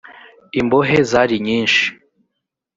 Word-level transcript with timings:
imbohe 0.59 0.97
zarinyishi. 1.11 1.85